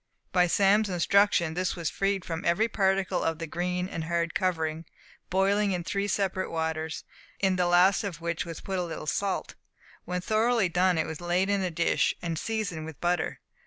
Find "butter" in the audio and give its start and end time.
12.99-13.41